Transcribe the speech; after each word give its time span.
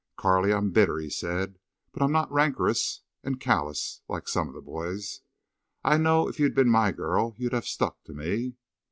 "Carley, 0.17 0.51
I'm 0.51 0.71
bitter," 0.71 0.97
he 0.97 1.11
said, 1.11 1.59
"but 1.91 2.01
I'm 2.01 2.11
not 2.11 2.31
rancorous 2.31 3.03
and 3.23 3.39
callous, 3.39 4.01
like 4.07 4.27
some 4.27 4.47
of 4.49 4.55
the 4.55 4.61
boys. 4.63 5.19
I 5.83 5.97
know 5.99 6.27
if 6.27 6.39
you'd 6.39 6.55
been 6.55 6.71
my 6.71 6.91
girl 6.91 7.35
you'd 7.37 7.53
have 7.53 7.65
stuck 7.67 8.03
to 8.05 8.13
me." 8.15 8.55